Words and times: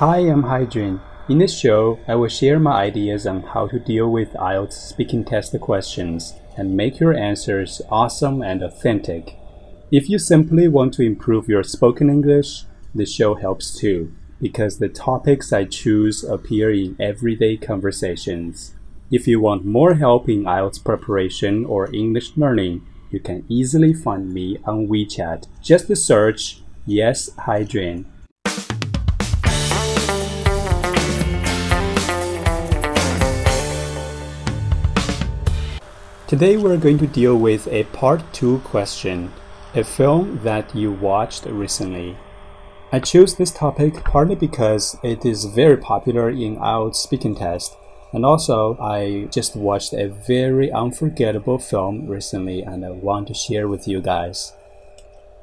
Hi, 0.00 0.20
I'm 0.20 0.44
Haijun. 0.44 0.98
In 1.28 1.36
this 1.36 1.54
show, 1.54 1.98
I 2.08 2.14
will 2.14 2.30
share 2.30 2.58
my 2.58 2.84
ideas 2.84 3.26
on 3.26 3.42
how 3.42 3.66
to 3.66 3.78
deal 3.78 4.10
with 4.10 4.32
IELTS 4.32 4.72
speaking 4.72 5.26
test 5.26 5.54
questions 5.60 6.32
and 6.56 6.74
make 6.74 7.00
your 7.00 7.12
answers 7.12 7.82
awesome 7.90 8.40
and 8.40 8.62
authentic. 8.62 9.36
If 9.92 10.08
you 10.08 10.18
simply 10.18 10.68
want 10.68 10.94
to 10.94 11.02
improve 11.02 11.50
your 11.50 11.62
spoken 11.62 12.08
English, 12.08 12.64
the 12.94 13.04
show 13.04 13.34
helps 13.34 13.78
too, 13.78 14.10
because 14.40 14.78
the 14.78 14.88
topics 14.88 15.52
I 15.52 15.64
choose 15.66 16.24
appear 16.24 16.70
in 16.70 16.96
everyday 16.98 17.58
conversations. 17.58 18.72
If 19.10 19.28
you 19.28 19.38
want 19.38 19.66
more 19.66 19.96
help 19.96 20.30
in 20.30 20.44
IELTS 20.44 20.82
preparation 20.82 21.66
or 21.66 21.94
English 21.94 22.38
learning, 22.38 22.86
you 23.10 23.20
can 23.20 23.44
easily 23.50 23.92
find 23.92 24.32
me 24.32 24.56
on 24.64 24.88
WeChat. 24.88 25.46
Just 25.60 25.94
search 25.94 26.62
Yes 26.86 27.28
Haijun. 27.40 28.06
Today 36.30 36.56
we're 36.56 36.76
going 36.76 36.98
to 36.98 37.08
deal 37.08 37.36
with 37.36 37.66
a 37.66 37.82
part 37.90 38.22
2 38.34 38.60
question, 38.60 39.32
a 39.74 39.82
film 39.82 40.38
that 40.44 40.72
you 40.76 40.92
watched 40.92 41.44
recently. 41.44 42.16
I 42.92 43.00
chose 43.00 43.34
this 43.34 43.50
topic 43.50 44.04
partly 44.04 44.36
because 44.36 44.96
it 45.02 45.26
is 45.26 45.46
very 45.46 45.76
popular 45.76 46.30
in 46.30 46.56
IELTS 46.58 46.94
speaking 46.94 47.34
test 47.34 47.76
and 48.12 48.24
also 48.24 48.78
I 48.78 49.26
just 49.32 49.56
watched 49.56 49.92
a 49.92 50.06
very 50.06 50.70
unforgettable 50.70 51.58
film 51.58 52.06
recently 52.06 52.62
and 52.62 52.86
I 52.86 52.90
want 52.90 53.26
to 53.26 53.34
share 53.34 53.66
with 53.66 53.88
you 53.88 54.00
guys. 54.00 54.52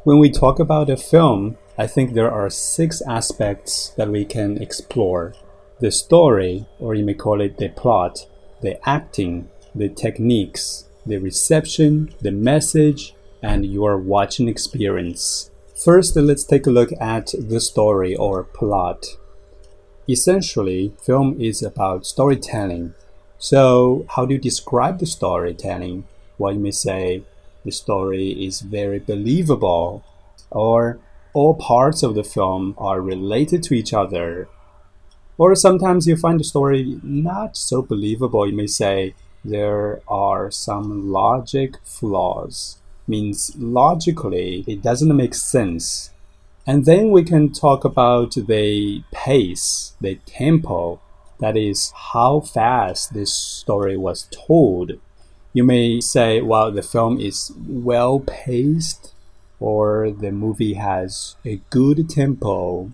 When 0.06 0.20
we 0.20 0.31
talk 0.31 0.58
about 0.58 0.90
a 0.90 0.95
film, 0.95 1.58
I 1.78 1.86
think 1.86 2.14
there 2.14 2.31
are 2.31 2.50
six 2.50 3.02
aspects 3.02 3.90
that 3.98 4.08
we 4.08 4.23
can 4.23 4.62
explore. 4.62 5.34
The 5.81 5.92
story, 5.92 6.66
or 6.80 6.95
you 6.95 7.04
may 7.04 7.14
call 7.14 7.42
it 7.42 7.58
the 7.58 7.67
plot, 7.67 8.25
the 8.62 8.80
acting, 8.88 9.50
the 9.78 9.89
techniques, 9.89 10.86
the 11.06 11.17
reception, 11.17 12.14
the 12.22 12.31
message, 12.31 13.14
and 13.42 13.66
your 13.66 13.97
watching 13.97 14.47
experience. 14.47 15.52
First, 15.75 16.16
let's 16.16 16.44
take 16.44 16.66
a 16.66 16.72
look 16.72 16.89
at 17.00 17.34
the 17.38 17.59
story 17.59 18.16
or 18.16 18.44
plot. 18.44 19.06
Essentially, 20.09 20.94
film 21.03 21.39
is 21.39 21.61
about 21.61 22.06
storytelling. 22.06 22.94
So, 23.38 24.06
how 24.09 24.25
do 24.25 24.34
you 24.34 24.39
describe 24.39 25.00
the 25.00 25.06
storytelling? 25.06 26.06
Well, 26.38 26.53
you 26.53 26.59
may 26.59 26.72
say 26.72 27.23
the 27.64 27.72
story 27.72 28.30
is 28.45 28.62
very 28.62 29.00
believable, 29.00 30.03
or 30.50 31.00
all 31.34 31.53
parts 31.53 32.02
of 32.02 32.16
the 32.16 32.23
film 32.23 32.73
are 32.78 33.02
related 33.02 33.62
to 33.64 33.75
each 33.75 33.94
other. 33.94 34.47
Or 35.38 35.53
sometimes 35.53 36.08
you 36.08 36.16
find 36.16 36.39
the 36.39 36.44
story 36.44 37.00
not 37.03 37.56
so 37.56 37.84
believable. 37.84 38.47
You 38.47 38.56
may 38.56 38.67
say 38.67 39.14
there 39.48 40.02
are 40.08 40.52
some 40.52 41.09
logic 41.12 41.76
flaws. 41.84 42.78
Means 43.08 43.56
logically 43.58 44.66
it 44.67 44.81
doesn't 44.81 45.16
make 45.16 45.34
sense. 45.34 46.12
And 46.66 46.86
then 46.86 47.12
we 47.12 47.23
can 47.23 47.53
talk 47.53 47.86
about 47.86 48.36
the 48.36 49.03
pace, 49.14 49.94
the 50.02 50.16
tempo, 50.25 51.00
that 51.40 51.56
is 51.56 51.94
how 52.12 52.42
fast 52.42 53.14
this 53.14 53.34
story 53.34 53.95
was 53.95 54.28
told. 54.31 54.94
You 55.53 55.64
may 55.64 56.02
say, 56.02 56.42
well, 56.42 56.72
the 56.72 56.81
film 56.81 57.20
is 57.20 57.53
well 57.66 58.20
paced 58.20 59.14
or 59.62 60.12
the 60.12 60.31
movie 60.31 60.73
has 60.73 61.38
a 61.45 61.62
good 61.70 62.09
tempo. 62.09 62.92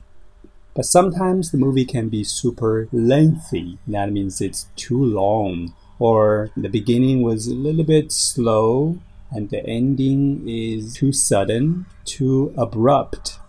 But 0.75 0.85
sometimes 0.85 1.49
the 1.49 1.57
movie 1.57 1.85
can 1.85 2.09
be 2.09 2.23
super 2.23 2.87
lengthy. 2.91 3.79
That 3.87 4.11
means 4.11 4.39
it's 4.39 4.67
too 4.75 5.03
long 5.03 5.73
or 6.03 6.49
the 6.57 6.67
beginning 6.67 7.21
was 7.21 7.47
a 7.47 7.53
little 7.53 7.85
bit 7.85 8.11
slow 8.11 8.99
and 9.31 9.49
the 9.49 9.65
ending 9.65 10.43
is 10.45 10.95
too 10.95 11.13
sudden, 11.13 11.85
too 12.03 12.53
abrupt. 12.57 13.39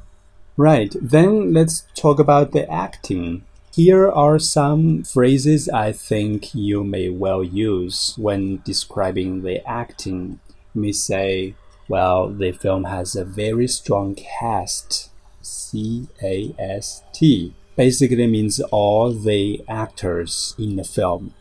Right, 0.57 0.95
then 1.03 1.53
let's 1.53 1.85
talk 1.97 2.21
about 2.21 2.53
the 2.53 2.71
acting. 2.71 3.43
Here 3.75 4.09
are 4.09 4.39
some 4.39 5.03
phrases 5.03 5.69
I 5.69 5.91
think 5.91 6.55
you 6.55 6.85
may 6.85 7.09
well 7.09 7.43
use 7.43 8.15
when 8.17 8.63
describing 8.65 9.43
the 9.43 9.59
acting. 9.69 10.39
You 10.75 10.83
may 10.83 10.93
say, 10.93 11.57
well, 11.89 12.29
the 12.29 12.53
film 12.53 12.85
has 12.85 13.17
a 13.17 13.25
very 13.25 13.67
strong 13.67 14.15
cast. 14.15 15.11
C 15.43 16.07
A 16.23 16.55
S 16.57 17.03
T 17.13 17.53
basically 17.75 18.29
means 18.29 18.61
all 18.71 19.13
the 19.13 19.65
actors 19.69 20.55
in 20.57 20.77
the 20.77 20.85
film 20.85 21.35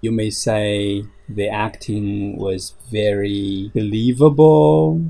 you 0.00 0.10
may 0.10 0.30
say 0.30 1.04
the 1.28 1.48
acting 1.48 2.36
was 2.36 2.74
very 2.90 3.70
believable. 3.74 5.04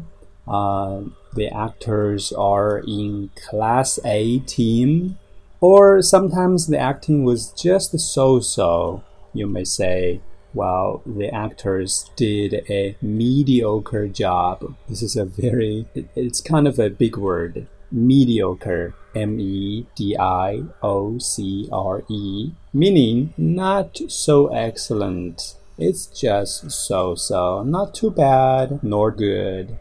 Uh, 0.46 1.02
the 1.34 1.48
actors 1.48 2.32
are 2.32 2.82
in 2.86 3.30
class 3.36 3.98
A 4.04 4.40
team, 4.40 5.18
or 5.60 6.02
sometimes 6.02 6.66
the 6.66 6.78
acting 6.78 7.24
was 7.24 7.52
just 7.52 7.98
so 7.98 8.40
so. 8.40 9.04
You 9.32 9.46
may 9.46 9.64
say, 9.64 10.20
well, 10.52 11.02
the 11.06 11.32
actors 11.32 12.10
did 12.16 12.64
a 12.68 12.96
mediocre 13.00 14.08
job. 14.08 14.74
This 14.88 15.02
is 15.02 15.14
a 15.14 15.24
very, 15.24 15.86
it's 16.16 16.40
kind 16.40 16.66
of 16.66 16.80
a 16.80 16.90
big 16.90 17.16
word 17.16 17.68
mediocre, 17.90 18.94
M 19.14 19.40
E 19.40 19.86
D 19.94 20.16
I 20.18 20.62
O 20.82 21.18
C 21.18 21.68
R 21.72 22.02
E, 22.08 22.52
meaning 22.72 23.34
not 23.36 23.98
so 24.08 24.48
excellent. 24.48 25.56
It's 25.78 26.06
just 26.06 26.70
so 26.70 27.14
so, 27.14 27.62
not 27.62 27.94
too 27.94 28.10
bad 28.10 28.82
nor 28.82 29.10
good. 29.10 29.78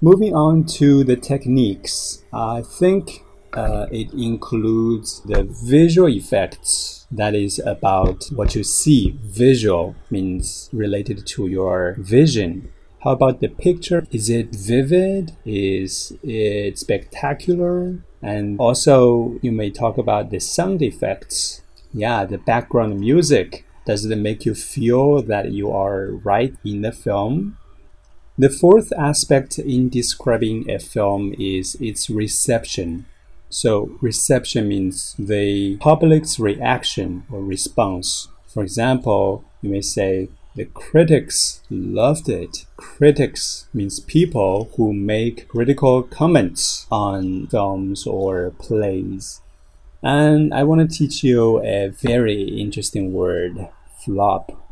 Moving 0.00 0.34
on 0.34 0.64
to 0.78 1.04
the 1.04 1.16
techniques, 1.16 2.22
I 2.32 2.62
think 2.62 3.22
uh, 3.54 3.86
it 3.90 4.12
includes 4.12 5.22
the 5.22 5.44
visual 5.44 6.08
effects. 6.08 7.06
That 7.10 7.34
is 7.34 7.58
about 7.60 8.24
what 8.32 8.54
you 8.54 8.64
see. 8.64 9.18
Visual 9.22 9.94
means 10.10 10.68
related 10.72 11.26
to 11.28 11.46
your 11.46 11.96
vision. 11.98 12.72
How 13.06 13.12
about 13.12 13.38
the 13.38 13.46
picture? 13.46 14.04
Is 14.10 14.28
it 14.28 14.52
vivid? 14.52 15.36
Is 15.44 16.18
it 16.24 16.76
spectacular? 16.76 18.00
And 18.20 18.58
also, 18.58 19.38
you 19.42 19.52
may 19.52 19.70
talk 19.70 19.96
about 19.96 20.30
the 20.30 20.40
sound 20.40 20.82
effects. 20.82 21.62
Yeah, 21.94 22.24
the 22.24 22.38
background 22.38 22.98
music. 22.98 23.64
Does 23.84 24.04
it 24.04 24.16
make 24.16 24.44
you 24.44 24.56
feel 24.56 25.22
that 25.22 25.52
you 25.52 25.70
are 25.70 26.06
right 26.24 26.56
in 26.64 26.82
the 26.82 26.90
film? 26.90 27.58
The 28.36 28.50
fourth 28.50 28.92
aspect 28.98 29.56
in 29.56 29.88
describing 29.88 30.68
a 30.68 30.80
film 30.80 31.32
is 31.38 31.76
its 31.76 32.10
reception. 32.10 33.06
So, 33.48 33.96
reception 34.00 34.66
means 34.66 35.14
the 35.16 35.76
public's 35.76 36.40
reaction 36.40 37.22
or 37.30 37.40
response. 37.40 38.26
For 38.48 38.64
example, 38.64 39.44
you 39.62 39.70
may 39.70 39.82
say, 39.82 40.28
the 40.56 40.64
critics 40.64 41.60
loved 41.70 42.28
it. 42.28 42.64
Critics 42.76 43.66
means 43.72 44.00
people 44.00 44.70
who 44.76 44.92
make 44.92 45.48
critical 45.48 46.02
comments 46.02 46.86
on 46.90 47.46
films 47.46 48.06
or 48.06 48.50
plays. 48.58 49.42
And 50.02 50.52
I 50.54 50.64
want 50.64 50.80
to 50.80 50.96
teach 50.98 51.22
you 51.22 51.62
a 51.62 51.88
very 51.88 52.42
interesting 52.60 53.12
word 53.12 53.68
flop. 54.04 54.62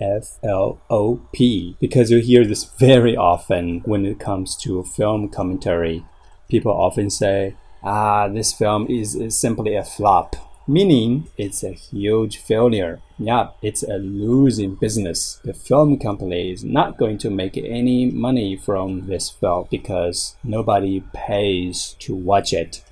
F 0.00 0.38
L 0.42 0.80
O 0.90 1.20
P. 1.32 1.76
Because 1.80 2.10
you 2.10 2.18
hear 2.18 2.44
this 2.44 2.64
very 2.64 3.16
often 3.16 3.80
when 3.84 4.04
it 4.04 4.18
comes 4.18 4.56
to 4.56 4.82
film 4.82 5.28
commentary. 5.28 6.04
People 6.48 6.72
often 6.72 7.10
say, 7.10 7.54
ah, 7.82 8.28
this 8.28 8.52
film 8.52 8.86
is, 8.90 9.14
is 9.14 9.38
simply 9.38 9.76
a 9.76 9.84
flop 9.84 10.36
meaning 10.66 11.28
it's 11.36 11.62
a 11.62 11.72
huge 11.72 12.38
failure. 12.38 13.00
Yeah, 13.18 13.48
it's 13.62 13.82
a 13.82 13.98
losing 13.98 14.74
business. 14.74 15.40
The 15.44 15.54
film 15.54 15.98
company 15.98 16.50
is 16.50 16.64
not 16.64 16.98
going 16.98 17.18
to 17.18 17.30
make 17.30 17.56
any 17.56 18.10
money 18.10 18.56
from 18.56 19.06
this 19.06 19.30
film 19.30 19.68
because 19.70 20.36
nobody 20.42 21.02
pays 21.12 21.96
to 22.00 22.14
watch 22.14 22.52
it. 22.52 22.82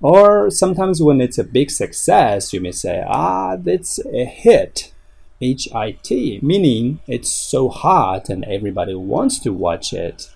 Or 0.00 0.50
sometimes 0.50 1.02
when 1.02 1.20
it's 1.20 1.38
a 1.38 1.44
big 1.44 1.70
success, 1.70 2.52
you 2.52 2.60
may 2.60 2.72
say, 2.72 3.04
ah, 3.06 3.56
it's 3.64 3.98
a 4.06 4.24
hit. 4.24 4.92
HIT, 5.40 6.42
meaning 6.42 7.00
it's 7.06 7.32
so 7.32 7.70
hot 7.70 8.28
and 8.28 8.44
everybody 8.44 8.94
wants 8.94 9.38
to 9.38 9.54
watch 9.54 9.94
it. 9.94 10.30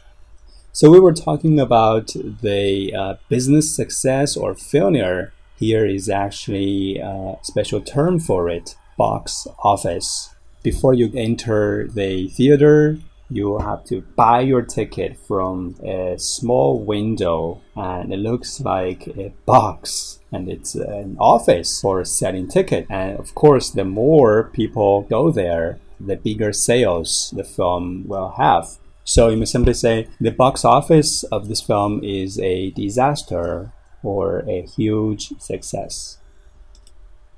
So 0.73 0.91
we 0.91 0.99
were 0.99 1.13
talking 1.13 1.61
about 1.61 2.09
the 2.15 2.95
uh, 2.95 3.15
business 3.29 3.75
success 3.75 4.35
or 4.35 4.55
failure 4.55 5.33
here 5.59 5.87
is 5.87 6.09
actually 6.09 6.99
a 6.99 7.37
special 7.43 7.81
term 7.81 8.19
for 8.21 8.49
it 8.49 8.77
box 8.97 9.47
office. 9.63 10.35
Before 10.63 10.95
you 10.95 11.11
enter 11.15 11.87
the 11.89 12.29
theater, 12.29 12.99
you 13.31 13.59
have 13.59 13.85
to 13.85 14.03
buy 14.17 14.41
your 14.41 14.63
ticket 14.63 15.17
from 15.17 15.77
a 15.83 16.15
small 16.19 16.79
window 16.79 17.61
and 17.75 18.13
it 18.13 18.19
looks 18.19 18.61
like 18.61 19.07
a 19.09 19.33
box 19.47 20.21
and 20.31 20.49
it's 20.49 20.75
an 20.75 21.17
office 21.19 21.81
for 21.81 22.05
selling 22.05 22.49
ticket. 22.49 22.87
And 22.91 23.19
of 23.19 23.35
course, 23.35 23.71
the 23.71 23.85
more 23.85 24.51
people 24.53 25.03
go 25.03 25.31
there, 25.31 25.79
the 26.01 26.17
bigger 26.17 26.53
sales 26.53 27.33
the 27.37 27.45
film 27.45 28.05
will 28.07 28.35
have. 28.37 28.79
So 29.05 29.29
you 29.29 29.37
may 29.37 29.45
simply 29.45 29.75
say 29.75 30.09
the 30.21 30.31
box 30.31 30.65
office 30.65 31.25
of 31.25 31.49
this 31.49 31.61
film 31.61 32.03
is 32.03 32.39
a 32.41 32.71
disaster 32.71 33.73
or 34.05 34.45
a 34.49 34.63
huge 34.63 35.33
success. 35.41 36.19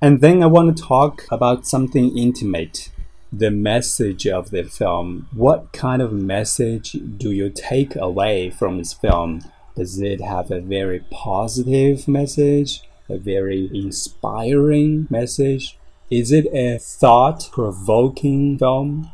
And 0.01 0.21
then 0.21 0.43
I 0.43 0.45
want 0.45 0.77
to 0.77 0.83
talk 0.83 1.25
about 1.31 1.65
something 1.65 2.15
intimate 2.15 2.89
the 3.31 3.51
message 3.51 4.25
of 4.25 4.51
the 4.51 4.63
film. 4.63 5.27
What 5.33 5.73
kind 5.73 6.01
of 6.01 6.13
message 6.13 6.95
do 7.17 7.31
you 7.31 7.49
take 7.49 7.95
away 7.95 8.49
from 8.49 8.77
this 8.77 8.93
film? 8.93 9.41
Does 9.75 9.99
it 9.99 10.21
have 10.21 10.49
a 10.49 10.61
very 10.61 11.01
positive 11.11 12.07
message, 12.07 12.81
a 13.09 13.17
very 13.17 13.69
inspiring 13.73 15.07
message? 15.09 15.77
Is 16.09 16.31
it 16.31 16.45
a 16.53 16.77
thought 16.77 17.49
provoking 17.51 18.57
film? 18.57 19.11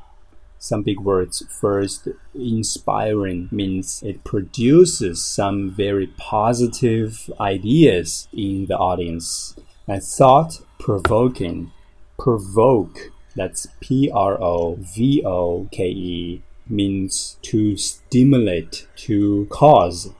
Some 0.63 0.83
big 0.83 1.01
words. 1.01 1.43
First, 1.49 2.07
inspiring 2.33 3.49
means 3.51 4.01
it 4.01 4.23
produces 4.23 5.21
some 5.21 5.71
very 5.71 6.07
positive 6.15 7.29
ideas 7.37 8.29
in 8.31 8.67
the 8.67 8.77
audience. 8.77 9.57
And 9.89 10.01
thought 10.01 10.61
provoking, 10.79 11.73
provoke 12.17 13.11
that's 13.35 13.67
P 13.81 14.09
R 14.09 14.41
O 14.41 14.77
V 14.79 15.21
O 15.25 15.67
K 15.73 15.89
E 15.89 16.43
means 16.69 17.37
to 17.41 17.75
stimulate, 17.75 18.87
to 19.07 19.47
cause. 19.49 20.11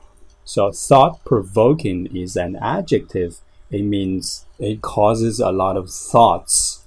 So 0.44 0.74
thought 0.74 1.24
provoking 1.24 2.14
is 2.14 2.36
an 2.36 2.58
adjective. 2.58 3.40
It 3.72 3.84
means 3.84 4.46
it 4.60 4.82
causes 4.82 5.40
a 5.40 5.54
lot 5.54 5.78
of 5.78 5.90
thoughts. 5.90 6.83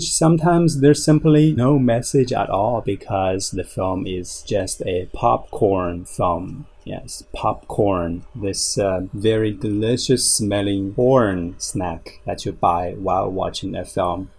Sometimes 0.00 0.80
there's 0.80 1.04
simply 1.04 1.52
no 1.52 1.76
message 1.76 2.32
at 2.32 2.50
all 2.50 2.80
because 2.80 3.50
the 3.50 3.64
film 3.64 4.06
is 4.06 4.44
just 4.46 4.80
a 4.82 5.06
popcorn 5.12 6.04
film. 6.04 6.66
Yes, 6.84 7.24
popcorn, 7.34 8.24
this 8.34 8.78
uh, 8.78 9.00
very 9.12 9.52
delicious 9.52 10.24
smelling 10.32 10.94
corn 10.94 11.56
snack 11.58 12.20
that 12.26 12.46
you 12.46 12.52
buy 12.52 12.92
while 12.92 13.28
watching 13.28 13.74
a 13.74 13.84
film. 13.84 14.30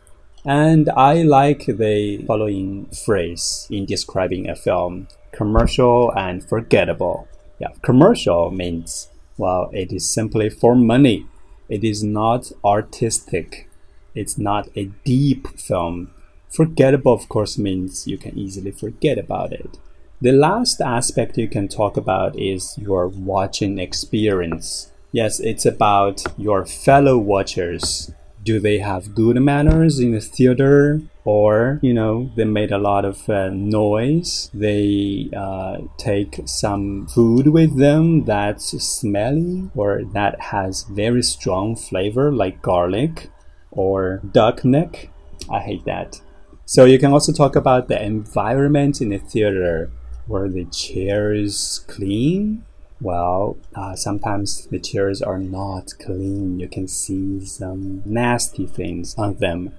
And 0.45 0.89
I 0.91 1.23
like 1.23 1.65
the 1.65 2.23
following 2.25 2.85
phrase 2.85 3.67
in 3.69 3.85
describing 3.85 4.49
a 4.49 4.55
film 4.55 5.09
commercial 5.33 6.11
and 6.15 6.41
forgettable. 6.41 7.27
Yeah, 7.59 7.73
commercial 7.81 8.49
means, 8.49 9.09
well, 9.37 9.69
it 9.73 9.91
is 9.91 10.09
simply 10.09 10.49
for 10.49 10.73
money. 10.73 11.27
It 11.67 11.83
is 11.83 12.01
not 12.01 12.51
artistic. 12.63 13.68
It's 14.15 14.37
not 14.37 14.69
a 14.75 14.85
deep 15.03 15.47
film. 15.59 16.11
Forgettable, 16.49 17.13
of 17.13 17.29
course, 17.29 17.57
means 17.57 18.07
you 18.07 18.17
can 18.17 18.37
easily 18.37 18.71
forget 18.71 19.17
about 19.17 19.53
it. 19.53 19.77
The 20.21 20.31
last 20.31 20.81
aspect 20.81 21.37
you 21.37 21.47
can 21.47 21.67
talk 21.67 21.95
about 21.95 22.37
is 22.37 22.77
your 22.77 23.07
watching 23.07 23.79
experience. 23.79 24.91
Yes, 25.11 25.39
it's 25.39 25.65
about 25.65 26.23
your 26.37 26.65
fellow 26.65 27.17
watchers 27.17 28.11
do 28.43 28.59
they 28.59 28.79
have 28.79 29.13
good 29.15 29.35
manners 29.41 29.99
in 29.99 30.11
the 30.11 30.21
theater 30.21 31.01
or 31.25 31.79
you 31.81 31.93
know 31.93 32.31
they 32.35 32.45
made 32.45 32.71
a 32.71 32.77
lot 32.77 33.03
of 33.05 33.29
uh, 33.29 33.49
noise 33.49 34.49
they 34.53 35.29
uh, 35.35 35.77
take 35.97 36.41
some 36.45 37.05
food 37.07 37.47
with 37.47 37.77
them 37.77 38.23
that's 38.25 38.69
smelly 38.81 39.69
or 39.75 40.03
that 40.13 40.39
has 40.39 40.83
very 40.83 41.21
strong 41.21 41.75
flavor 41.75 42.31
like 42.31 42.61
garlic 42.61 43.29
or 43.71 44.21
duck 44.31 44.63
neck 44.65 45.09
i 45.51 45.59
hate 45.59 45.85
that 45.85 46.21
so 46.65 46.85
you 46.85 46.99
can 46.99 47.11
also 47.11 47.31
talk 47.31 47.55
about 47.55 47.87
the 47.87 48.01
environment 48.01 49.01
in 49.01 49.09
the 49.09 49.17
theater 49.17 49.91
where 50.27 50.47
the 50.47 50.65
chairs 50.65 51.83
clean 51.87 52.63
well, 53.01 53.57
uh, 53.75 53.95
sometimes 53.95 54.67
the 54.67 54.79
chairs 54.79 55.21
are 55.21 55.39
not 55.39 55.93
clean. 56.01 56.59
You 56.59 56.67
can 56.67 56.87
see 56.87 57.45
some 57.45 58.01
nasty 58.05 58.65
things 58.65 59.15
on 59.17 59.35
them. 59.35 59.73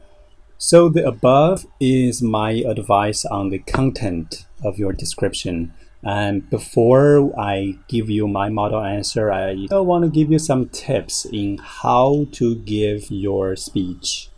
So, 0.56 0.88
the 0.88 1.06
above 1.06 1.66
is 1.80 2.22
my 2.22 2.52
advice 2.52 3.24
on 3.24 3.50
the 3.50 3.58
content 3.58 4.46
of 4.64 4.78
your 4.78 4.92
description. 4.92 5.74
And 6.02 6.48
before 6.48 7.38
I 7.38 7.76
give 7.88 8.08
you 8.08 8.26
my 8.26 8.48
model 8.48 8.82
answer, 8.82 9.30
I 9.30 9.66
want 9.70 10.04
to 10.04 10.10
give 10.10 10.30
you 10.30 10.38
some 10.38 10.68
tips 10.68 11.26
in 11.26 11.58
how 11.58 12.26
to 12.32 12.54
give 12.54 13.10
your 13.10 13.54
speech. 13.56 14.30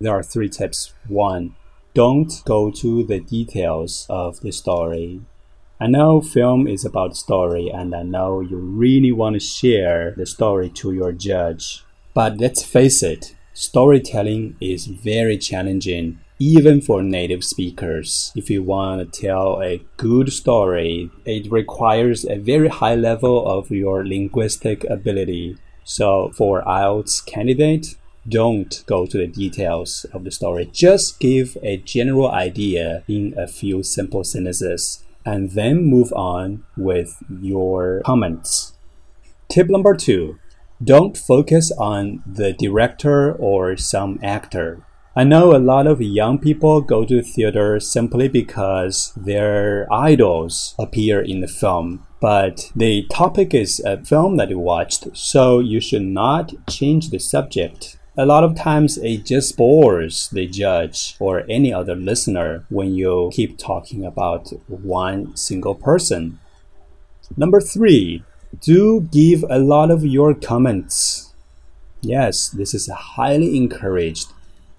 There 0.00 0.12
are 0.12 0.24
three 0.24 0.48
tips. 0.48 0.92
One, 1.06 1.54
don't 1.94 2.42
go 2.44 2.72
to 2.72 3.04
the 3.04 3.20
details 3.20 4.06
of 4.10 4.40
the 4.40 4.50
story. 4.50 5.20
I 5.80 5.86
know 5.86 6.20
film 6.20 6.66
is 6.66 6.84
about 6.84 7.16
story 7.16 7.68
and 7.68 7.94
I 7.94 8.02
know 8.02 8.40
you 8.40 8.56
really 8.56 9.12
want 9.12 9.34
to 9.34 9.40
share 9.40 10.12
the 10.16 10.26
story 10.26 10.70
to 10.70 10.92
your 10.92 11.12
judge. 11.12 11.84
But 12.12 12.38
let's 12.38 12.64
face 12.64 13.02
it, 13.02 13.36
storytelling 13.52 14.56
is 14.60 14.86
very 14.86 15.38
challenging 15.38 16.18
even 16.38 16.80
for 16.80 17.02
native 17.02 17.44
speakers. 17.44 18.32
If 18.34 18.50
you 18.50 18.62
want 18.62 19.12
to 19.12 19.20
tell 19.20 19.62
a 19.62 19.82
good 19.96 20.32
story, 20.32 21.10
it 21.24 21.50
requires 21.50 22.24
a 22.24 22.36
very 22.36 22.68
high 22.68 22.96
level 22.96 23.46
of 23.46 23.70
your 23.70 24.06
linguistic 24.06 24.84
ability. 24.84 25.56
So 25.84 26.30
for 26.36 26.62
IELTS 26.62 27.24
candidate, 27.24 27.96
don't 28.28 28.82
go 28.86 29.06
to 29.06 29.18
the 29.18 29.26
details 29.26 30.06
of 30.12 30.24
the 30.24 30.30
story. 30.30 30.70
Just 30.72 31.20
give 31.20 31.56
a 31.62 31.76
general 31.76 32.30
idea 32.30 33.04
in 33.06 33.34
a 33.36 33.46
few 33.46 33.82
simple 33.82 34.24
sentences 34.24 35.04
and 35.26 35.52
then 35.52 35.84
move 35.84 36.12
on 36.12 36.64
with 36.76 37.22
your 37.40 38.02
comments. 38.04 38.72
Tip 39.48 39.68
number 39.68 39.94
two 39.94 40.38
don't 40.82 41.16
focus 41.16 41.70
on 41.78 42.22
the 42.26 42.52
director 42.52 43.32
or 43.32 43.76
some 43.76 44.18
actor. 44.22 44.84
I 45.16 45.24
know 45.24 45.54
a 45.54 45.58
lot 45.58 45.86
of 45.86 46.02
young 46.02 46.38
people 46.38 46.80
go 46.80 47.04
to 47.04 47.22
theater 47.22 47.78
simply 47.78 48.28
because 48.28 49.12
their 49.16 49.86
idols 49.92 50.74
appear 50.78 51.20
in 51.20 51.40
the 51.40 51.48
film, 51.48 52.06
but 52.20 52.72
the 52.74 53.06
topic 53.10 53.54
is 53.54 53.80
a 53.80 54.04
film 54.04 54.36
that 54.38 54.50
you 54.50 54.58
watched, 54.58 55.16
so 55.16 55.60
you 55.60 55.80
should 55.80 56.02
not 56.02 56.52
change 56.68 57.10
the 57.10 57.20
subject 57.20 57.96
a 58.16 58.24
lot 58.24 58.44
of 58.44 58.54
times 58.54 58.96
it 58.98 59.24
just 59.24 59.56
bores 59.56 60.28
the 60.28 60.46
judge 60.46 61.16
or 61.18 61.44
any 61.48 61.72
other 61.72 61.96
listener 61.96 62.64
when 62.68 62.94
you 62.94 63.30
keep 63.32 63.58
talking 63.58 64.04
about 64.04 64.52
one 64.68 65.36
single 65.36 65.74
person. 65.74 66.38
Number 67.36 67.60
three, 67.60 68.22
do 68.60 69.00
give 69.00 69.44
a 69.50 69.58
lot 69.58 69.90
of 69.90 70.04
your 70.04 70.32
comments. 70.32 71.34
Yes, 72.02 72.48
this 72.48 72.72
is 72.72 72.88
highly 72.88 73.56
encouraged, 73.56 74.32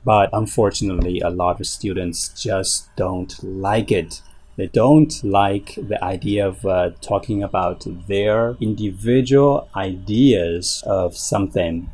but 0.05 0.29
unfortunately, 0.31 1.19
a 1.19 1.29
lot 1.29 1.59
of 1.59 1.67
students 1.67 2.29
just 2.29 2.95
don't 2.95 3.43
like 3.43 3.91
it. 3.91 4.21
They 4.55 4.67
don't 4.67 5.13
like 5.24 5.75
the 5.75 6.01
idea 6.01 6.47
of 6.47 6.65
uh, 6.65 6.91
talking 7.01 7.43
about 7.43 7.85
their 8.07 8.55
individual 8.62 9.67
ideas 9.75 10.81
of 10.85 11.17
something 11.17 11.89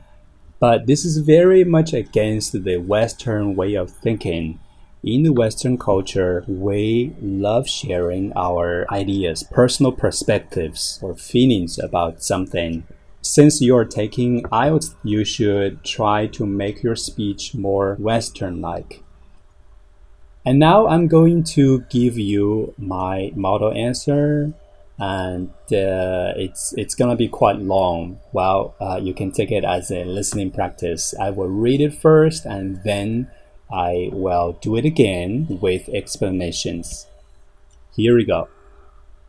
but 0.61 0.85
this 0.85 1.03
is 1.03 1.17
very 1.17 1.63
much 1.63 1.91
against 1.91 2.63
the 2.63 2.77
Western 2.77 3.55
way 3.55 3.73
of 3.73 3.89
thinking. 3.89 4.59
In 5.03 5.23
the 5.23 5.33
Western 5.33 5.75
culture, 5.75 6.45
we 6.47 7.15
love 7.19 7.67
sharing 7.67 8.31
our 8.35 8.85
ideas, 8.91 9.41
personal 9.41 9.91
perspectives, 9.91 10.99
or 11.01 11.15
feelings 11.15 11.79
about 11.79 12.21
something. 12.21 12.83
Since 13.21 13.61
you 13.61 13.75
are 13.77 13.85
taking 13.85 14.43
IELTS, 14.43 14.95
you 15.03 15.23
should 15.23 15.83
try 15.83 16.27
to 16.27 16.45
make 16.45 16.81
your 16.81 16.95
speech 16.95 17.53
more 17.53 17.95
Western 17.99 18.61
like. 18.61 19.03
And 20.43 20.57
now 20.57 20.87
I'm 20.87 21.07
going 21.07 21.43
to 21.55 21.81
give 21.81 22.17
you 22.17 22.73
my 22.77 23.31
model 23.35 23.71
answer 23.71 24.53
and 25.01 25.49
uh, 25.71 26.33
it's 26.35 26.73
it's 26.77 26.93
gonna 26.93 27.15
be 27.15 27.27
quite 27.27 27.57
long. 27.57 28.19
Well, 28.33 28.75
uh, 28.79 28.99
you 29.01 29.15
can 29.15 29.31
take 29.31 29.51
it 29.51 29.63
as 29.63 29.89
a 29.89 30.03
listening 30.03 30.51
practice. 30.51 31.15
I 31.19 31.31
will 31.31 31.47
read 31.47 31.81
it 31.81 31.95
first, 31.95 32.45
and 32.45 32.83
then 32.83 33.27
I 33.71 34.09
will 34.13 34.59
do 34.61 34.75
it 34.75 34.85
again 34.85 35.57
with 35.59 35.89
explanations. 35.89 37.07
Here 37.95 38.15
we 38.15 38.25
go. 38.25 38.47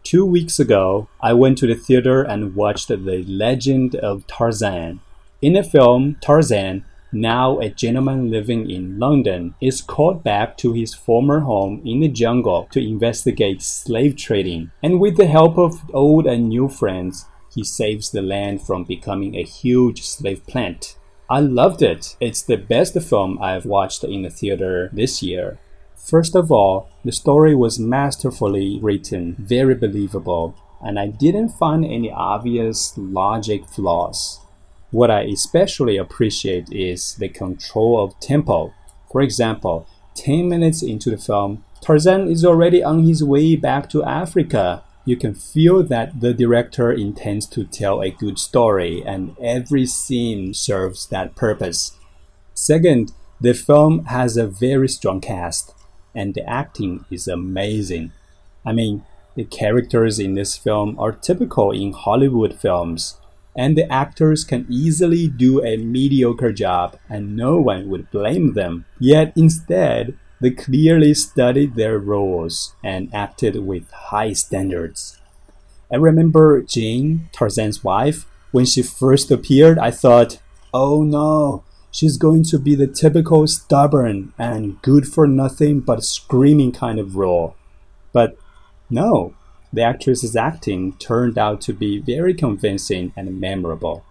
Two 0.03 0.27
weeks 0.27 0.59
ago, 0.59 1.09
I 1.21 1.33
went 1.33 1.59
to 1.59 1.67
the 1.67 1.75
theater 1.75 2.23
and 2.23 2.55
watched 2.55 2.89
The 2.89 2.97
Legend 2.97 3.95
of 3.95 4.27
Tarzan. 4.27 5.01
In 5.41 5.55
the 5.55 5.63
film, 5.63 6.17
Tarzan 6.21 6.85
now 7.13 7.59
a 7.61 7.69
gentleman 7.69 8.31
living 8.31 8.71
in 8.71 8.99
London, 8.99 9.55
is 9.61 9.83
called 9.83 10.25
back 10.25 10.57
to 10.57 10.73
his 10.73 10.95
former 10.95 11.41
home 11.41 11.83
in 11.85 12.01
the 12.01 12.09
jungle 12.09 12.67
to 12.73 12.81
investigate 12.81 13.63
slave 13.63 14.17
trading. 14.17 14.71
And 14.83 14.99
with 14.99 15.17
the 15.17 15.27
help 15.27 15.59
of 15.59 15.83
old 15.93 16.27
and 16.27 16.49
new 16.49 16.69
friends, 16.69 17.27
he 17.55 17.65
saves 17.65 18.11
the 18.11 18.23
land 18.23 18.63
from 18.63 18.85
becoming 18.85 19.37
a 19.37 19.43
huge 19.43 20.03
slave 20.03 20.47
plant. 20.47 20.97
I 21.29 21.41
loved 21.41 21.83
it. 21.83 22.17
It's 22.21 22.43
the 22.43 22.57
best 22.57 22.99
film 23.03 23.39
I've 23.41 23.67
watched 23.67 24.05
in 24.05 24.23
the 24.23 24.31
theater 24.31 24.91
this 24.93 25.23
year. 25.23 25.59
First 26.05 26.35
of 26.35 26.51
all, 26.51 26.91
the 27.05 27.13
story 27.13 27.55
was 27.55 27.79
masterfully 27.79 28.81
written, 28.83 29.37
very 29.39 29.77
believable, 29.77 30.57
and 30.81 30.99
I 30.99 31.07
didn't 31.07 31.51
find 31.51 31.85
any 31.85 32.11
obvious 32.11 32.93
logic 32.97 33.69
flaws. 33.69 34.41
What 34.91 35.13
I 35.13 35.23
especially 35.23 35.97
appreciate 35.97 36.73
is 36.73 37.15
the 37.15 37.29
control 37.29 38.03
of 38.03 38.19
tempo. 38.19 38.75
For 39.11 39.21
example, 39.21 39.87
10 40.17 40.49
minutes 40.49 40.83
into 40.83 41.09
the 41.09 41.17
film, 41.17 41.65
Tarzan 41.81 42.29
is 42.29 42.45
already 42.45 42.83
on 42.83 43.05
his 43.05 43.23
way 43.23 43.55
back 43.55 43.89
to 43.91 44.05
Africa. 44.05 44.83
You 45.05 45.17
can 45.17 45.35
feel 45.35 45.85
that 45.85 46.21
the 46.21 46.35
director 46.35 46.93
intends 46.93 47.47
to 47.47 47.65
tell 47.65 48.03
a 48.03 48.11
good 48.11 48.41
story, 48.41 49.05
and 49.07 49.37
every 49.41 49.87
scene 49.87 50.53
serves 50.53 51.07
that 51.07 51.37
purpose. 51.37 51.93
Second, 52.55 53.13
the 53.41 53.55
film 53.55 54.05
has 54.07 54.37
a 54.37 54.47
very 54.47 54.89
strong 54.89 55.21
cast, 55.21 55.75
and 56.15 56.35
the 56.35 56.49
acting 56.49 57.05
is 57.11 57.29
amazing. 57.29 58.13
I 58.65 58.73
mean, 58.73 59.05
the 59.35 59.45
characters 59.45 60.19
in 60.19 60.35
this 60.35 60.57
film 60.57 60.99
are 60.99 61.13
typical 61.13 61.71
in 61.71 61.93
Hollywood 61.93 62.55
films, 62.59 63.17
and 63.57 63.77
the 63.77 63.91
actors 63.91 64.45
can 64.45 64.67
easily 64.69 65.27
do 65.27 65.65
a 65.65 65.77
mediocre 65.77 66.53
job, 66.53 66.99
and 67.09 67.37
no 67.37 67.61
one 67.61 67.89
would 67.89 68.11
blame 68.11 68.55
them. 68.55 68.85
Yet 68.99 69.33
instead, 69.37 70.19
they 70.41 70.51
clearly 70.51 71.15
studied 71.15 71.77
their 71.77 71.99
roles 71.99 72.75
and 72.83 73.15
acted 73.15 73.65
with 73.65 73.91
high 73.91 74.33
standards. 74.33 75.19
I 75.93 75.97
remember 75.97 76.63
Jane, 76.63 77.29
Tarzan's 77.33 77.85
wife, 77.85 78.27
when 78.51 78.67
she 78.67 78.83
first 78.83 79.31
appeared, 79.31 79.79
I 79.79 79.91
thought, 79.91 80.39
oh 80.75 81.03
no, 81.03 81.65
she's 81.93 82.17
going 82.17 82.43
to 82.43 82.59
be 82.59 82.75
the 82.75 82.89
typical 82.89 83.47
stubborn 83.47 84.33
and 84.37 84.83
good 84.83 85.07
for 85.07 85.29
nothing 85.29 85.79
but 85.79 86.03
screaming 86.03 86.73
kind 86.73 86.99
of 86.99 87.15
role. 87.15 87.55
But 88.13 88.37
no, 88.91 89.35
the 89.73 89.83
actress's 89.83 90.35
acting 90.35 90.95
turned 90.95 91.39
out 91.39 91.61
to 91.63 91.73
be 91.73 91.99
very 91.99 92.35
convincing 92.35 93.13
and 93.17 93.41
memorable. 93.41 94.05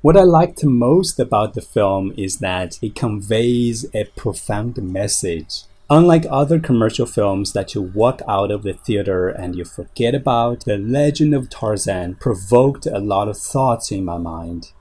What 0.00 0.16
I 0.16 0.22
liked 0.22 0.64
most 0.64 1.20
about 1.20 1.52
the 1.52 1.60
film 1.60 2.14
is 2.16 2.38
that 2.38 2.78
it 2.80 2.94
conveys 2.94 3.84
a 3.92 4.04
profound 4.16 4.78
message. 4.82 5.64
Unlike 5.90 6.24
other 6.30 6.60
commercial 6.60 7.04
films 7.04 7.52
that 7.52 7.74
you 7.74 7.82
walk 7.82 8.22
out 8.28 8.50
of 8.50 8.62
the 8.62 8.72
theater 8.72 9.28
and 9.28 9.56
you 9.56 9.64
forget 9.64 10.14
about, 10.14 10.64
The 10.64 10.78
Legend 10.78 11.34
of 11.34 11.50
Tarzan 11.50 12.14
provoked 12.14 12.86
a 12.86 13.00
lot 13.00 13.28
of 13.28 13.36
thoughts 13.36 13.90
in 13.90 14.04
my 14.04 14.16
mind. 14.16 14.72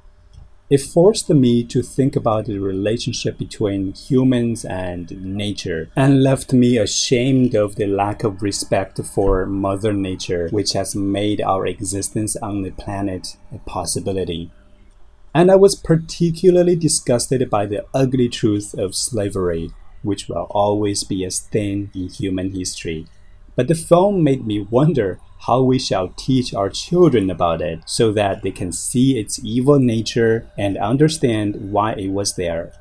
It 0.69 0.81
forced 0.81 1.29
me 1.29 1.63
to 1.63 1.81
think 1.81 2.15
about 2.15 2.45
the 2.45 2.59
relationship 2.59 3.37
between 3.37 3.93
humans 3.93 4.63
and 4.63 5.09
nature 5.23 5.89
and 5.95 6.21
left 6.21 6.53
me 6.53 6.77
ashamed 6.77 7.55
of 7.55 7.75
the 7.75 7.87
lack 7.87 8.23
of 8.23 8.43
respect 8.43 8.99
for 9.03 9.45
Mother 9.47 9.93
Nature, 9.93 10.47
which 10.51 10.73
has 10.73 10.95
made 10.95 11.41
our 11.41 11.65
existence 11.65 12.35
on 12.35 12.61
the 12.61 12.71
planet 12.71 13.37
a 13.51 13.57
possibility 13.59 14.51
and 15.33 15.51
I 15.51 15.55
was 15.55 15.75
particularly 15.75 16.75
disgusted 16.75 17.49
by 17.49 17.65
the 17.65 17.85
ugly 17.93 18.29
truth 18.29 18.73
of 18.73 18.95
slavery, 18.95 19.71
which 20.01 20.27
will 20.27 20.47
always 20.49 21.03
be 21.03 21.23
a 21.23 21.31
stain 21.31 21.91
in 21.93 22.09
human 22.09 22.51
history. 22.51 23.05
But 23.59 23.67
the 23.67 23.75
film 23.75 24.23
made 24.23 24.47
me 24.47 24.61
wonder 24.61 25.19
how 25.39 25.63
we 25.63 25.79
shall 25.79 26.13
teach 26.15 26.53
our 26.53 26.69
children 26.69 27.29
about 27.29 27.61
it 27.61 27.81
so 27.85 28.13
that 28.13 28.41
they 28.41 28.51
can 28.51 28.71
see 28.71 29.19
its 29.19 29.37
evil 29.43 29.79
nature 29.79 30.47
and 30.57 30.77
understand 30.77 31.73
why 31.73 31.91
it 31.91 32.07
was 32.07 32.37
there. 32.37 32.71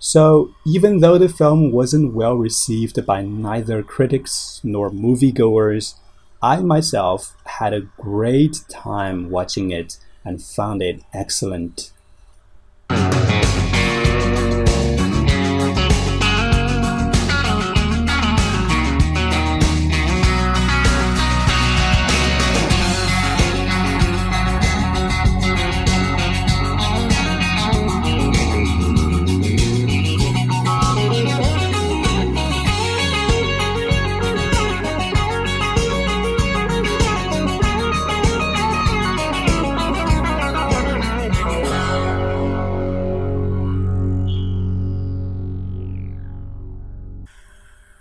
So, 0.00 0.50
even 0.66 0.98
though 0.98 1.18
the 1.18 1.28
film 1.28 1.70
wasn't 1.70 2.14
well 2.14 2.34
received 2.34 3.06
by 3.06 3.22
neither 3.22 3.84
critics 3.84 4.60
nor 4.64 4.90
moviegoers, 4.90 5.94
I 6.42 6.62
myself 6.62 7.36
had 7.44 7.72
a 7.72 7.88
great 7.96 8.64
time 8.68 9.30
watching 9.30 9.70
it 9.70 9.98
and 10.24 10.42
found 10.42 10.82
it 10.82 11.04
excellent. 11.14 11.92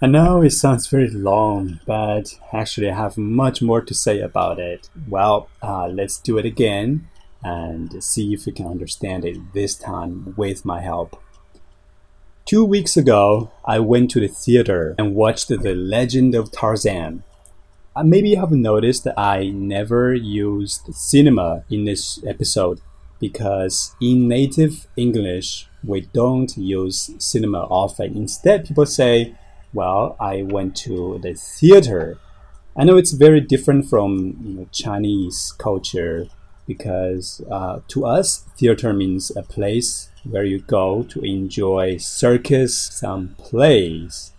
I 0.05 0.07
know 0.07 0.43
it 0.43 0.51
sounds 0.51 0.85
very 0.85 1.09
long, 1.09 1.79
but 1.88 2.38
actually, 2.53 2.91
I 2.91 2.95
have 2.95 3.17
much 3.17 3.63
more 3.63 3.81
to 3.81 3.93
say 3.95 4.19
about 4.19 4.59
it. 4.59 4.88
Well, 5.09 5.50
uh, 5.63 5.88
let's 5.88 6.19
do 6.19 6.38
it 6.38 6.45
again 6.45 7.07
and 7.43 8.03
see 8.03 8.31
if 8.31 8.45
we 8.45 8.51
can 8.51 8.67
understand 8.67 9.25
it 9.25 9.53
this 9.55 9.74
time 9.74 10.35
with 10.38 10.63
my 10.63 10.81
help. 10.81 11.19
Two 12.45 12.63
weeks 12.63 12.95
ago, 12.95 13.50
I 13.65 13.79
went 13.79 14.12
to 14.12 14.19
the 14.19 14.27
theater 14.27 14.93
and 15.00 15.15
watched 15.15 15.47
The 15.47 15.74
Legend 15.74 16.35
of 16.35 16.51
Tarzan. 16.51 17.24
Uh, 17.95 18.03
maybe 18.03 18.29
you 18.29 18.39
have 18.39 18.51
noticed 18.51 19.05
that 19.05 19.19
I 19.19 19.50
never 19.50 20.13
used 20.13 20.93
cinema 20.93 21.63
in 21.71 21.85
this 21.85 22.24
episode 22.27 22.79
because 23.19 23.95
in 24.00 24.27
native 24.27 24.85
English, 24.95 25.67
we 25.83 26.01
don't 26.01 26.55
use 26.55 27.09
cinema 27.17 27.62
often. 27.71 28.15
Instead, 28.15 28.67
people 28.67 28.85
say, 28.85 29.35
well, 29.75 30.15
I 30.20 30.44
went 30.44 30.75
to 30.77 31.20
the 31.22 31.34
theater. 31.34 32.17
I 32.75 32.86
know 32.86 32.98
it's 32.98 33.12
very 33.12 33.41
different 33.41 33.89
from 33.89 34.38
you 34.44 34.53
know, 34.55 34.67
Chinese 34.72 35.53
culture 35.58 36.27
because 36.65 37.41
uh, 37.51 37.82
to 37.89 38.05
us, 38.05 38.46
theater 38.58 38.94
means 38.94 39.32
a 39.36 39.44
place 39.44 40.10
where 40.24 40.44
you 40.44 40.60
go 40.60 41.03
to 41.03 41.22
enjoy 41.22 41.98
circus, 41.98 42.75
some 42.77 43.36
plays. 43.38 44.32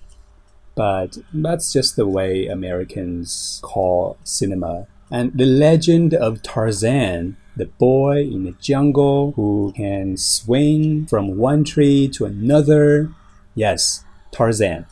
But 0.75 1.19
that's 1.33 1.73
just 1.73 1.97
the 1.97 2.07
way 2.07 2.47
Americans 2.47 3.61
call 3.63 4.19
cinema. 4.25 4.87
And 5.11 5.33
the 5.35 5.47
legend 5.47 6.13
of 6.13 6.43
Tarzan, 6.43 7.37
the 7.57 7.67
boy 7.67 8.23
in 8.23 8.45
the 8.45 8.53
jungle 8.61 9.33
who 9.37 9.73
can 9.77 10.17
swing 10.17 11.07
from 11.07 11.37
one 11.37 11.65
tree 11.65 12.09
to 12.09 12.25
another. 12.25 13.13
Yes, 13.55 14.05
Tarzan. 14.33 14.87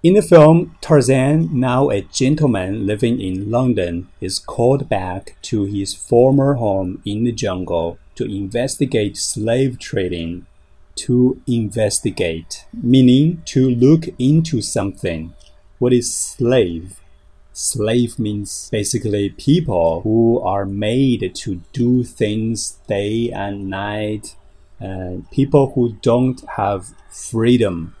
In 0.00 0.14
the 0.14 0.22
film, 0.22 0.76
Tarzan, 0.80 1.58
now 1.58 1.90
a 1.90 2.02
gentleman 2.02 2.86
living 2.86 3.20
in 3.20 3.50
London, 3.50 4.06
is 4.20 4.38
called 4.38 4.88
back 4.88 5.34
to 5.42 5.64
his 5.64 5.92
former 5.92 6.54
home 6.54 7.02
in 7.04 7.24
the 7.24 7.32
jungle 7.32 7.98
to 8.14 8.24
investigate 8.24 9.16
slave 9.16 9.80
trading. 9.80 10.46
To 10.98 11.42
investigate, 11.48 12.64
meaning 12.72 13.42
to 13.46 13.68
look 13.68 14.06
into 14.20 14.62
something. 14.62 15.34
What 15.80 15.92
is 15.92 16.14
slave? 16.14 17.00
Slave 17.52 18.20
means 18.20 18.68
basically 18.70 19.30
people 19.30 20.02
who 20.02 20.40
are 20.40 20.64
made 20.64 21.34
to 21.34 21.60
do 21.72 22.04
things 22.04 22.78
day 22.86 23.32
and 23.32 23.68
night, 23.68 24.36
and 24.78 25.28
people 25.32 25.72
who 25.74 25.94
don't 26.02 26.40
have 26.50 26.94
freedom 27.10 27.96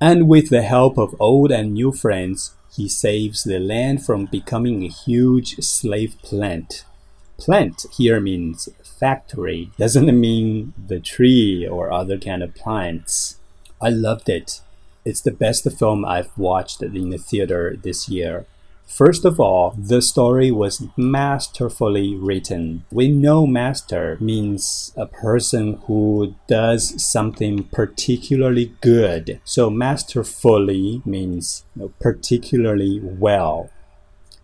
and 0.00 0.28
with 0.28 0.50
the 0.50 0.62
help 0.62 0.98
of 0.98 1.14
old 1.18 1.50
and 1.50 1.72
new 1.72 1.92
friends, 1.92 2.54
he 2.74 2.88
saves 2.88 3.44
the 3.44 3.58
land 3.58 4.04
from 4.04 4.26
becoming 4.26 4.84
a 4.84 4.88
huge 4.88 5.56
slave 5.56 6.16
plant. 6.22 6.84
Plant 7.38 7.86
here 7.96 8.20
means 8.20 8.68
factory, 8.82 9.70
doesn't 9.78 10.20
mean 10.20 10.74
the 10.86 11.00
tree 11.00 11.66
or 11.66 11.92
other 11.92 12.18
kind 12.18 12.42
of 12.42 12.54
plants. 12.54 13.38
I 13.80 13.90
loved 13.90 14.28
it. 14.28 14.60
It's 15.04 15.20
the 15.20 15.30
best 15.30 15.70
film 15.78 16.04
I've 16.04 16.36
watched 16.36 16.82
in 16.82 17.10
the 17.10 17.18
theater 17.18 17.76
this 17.80 18.08
year. 18.08 18.46
First 18.86 19.24
of 19.24 19.40
all, 19.40 19.74
the 19.76 20.00
story 20.00 20.50
was 20.50 20.86
masterfully 20.96 22.14
written. 22.14 22.84
We 22.90 23.08
know 23.08 23.46
master 23.46 24.16
means 24.20 24.92
a 24.96 25.06
person 25.06 25.80
who 25.86 26.36
does 26.46 27.02
something 27.02 27.64
particularly 27.64 28.72
good. 28.80 29.40
So 29.44 29.70
masterfully 29.70 31.02
means 31.04 31.64
you 31.74 31.82
know, 31.82 31.92
particularly 32.00 33.00
well. 33.02 33.70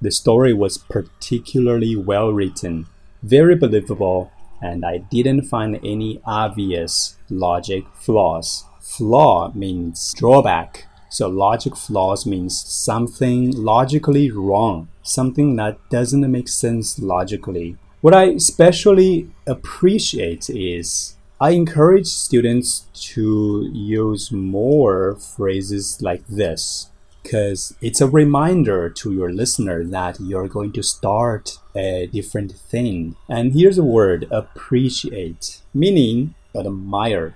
The 0.01 0.11
story 0.11 0.53
was 0.53 0.77
particularly 0.77 1.95
well 1.95 2.33
written, 2.33 2.87
very 3.23 3.55
believable, 3.55 4.33
and 4.61 4.85
I 4.85 4.99
didn't 4.99 5.43
find 5.43 5.77
any 5.85 6.21
obvious 6.25 7.17
logic 7.31 7.85
flaws. 7.95 8.65
Flaw 8.81 9.53
means 9.55 10.13
drawback. 10.15 10.89
So 11.13 11.29
logic 11.29 11.77
flaws 11.77 12.25
means 12.25 12.59
something 12.59 13.51
logically 13.51 14.31
wrong, 14.31 14.89
something 15.03 15.57
that 15.57 15.77
doesn't 15.91 16.33
make 16.33 16.49
sense 16.49 16.99
logically. 16.99 17.77
What 18.01 18.15
I 18.15 18.31
especially 18.31 19.29
appreciate 19.47 20.49
is 20.49 21.17
I 21.39 21.51
encourage 21.51 22.07
students 22.07 22.87
to 23.13 23.69
use 23.75 24.33
more 24.33 25.17
phrases 25.17 26.01
like 26.01 26.27
this 26.29 26.89
because 27.23 27.75
it's 27.83 28.01
a 28.01 28.09
reminder 28.09 28.89
to 28.89 29.13
your 29.13 29.31
listener 29.31 29.85
that 29.85 30.19
you're 30.19 30.49
going 30.49 30.73
to 30.73 30.83
start 30.83 31.59
a 31.77 32.07
different 32.07 32.53
thing. 32.53 33.17
And 33.29 33.53
here's 33.53 33.77
a 33.77 33.85
word 33.85 34.27
appreciate, 34.31 35.61
meaning 35.75 36.35
admire. 36.57 37.35